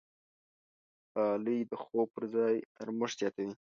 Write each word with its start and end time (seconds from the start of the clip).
غالۍ 1.15 1.59
د 1.71 1.73
خوب 1.83 2.07
پر 2.15 2.23
ځای 2.35 2.53
نرمښت 2.75 3.15
زیاتوي. 3.21 3.53